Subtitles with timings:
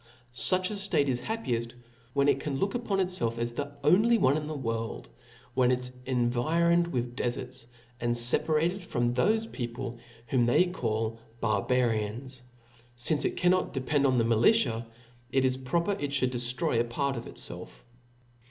[0.33, 1.75] Such a ftate is happieft,
[2.13, 5.09] when it can look upon itfelf as the only one in the world,
[5.53, 7.67] when it is environed with deferts,
[7.99, 12.41] and feparated from thofe people whom they call Barbarians.
[12.95, 14.87] Since it can not depend on the militia,
[15.31, 17.81] it is proper it ftiould deftroy a part of itfelf.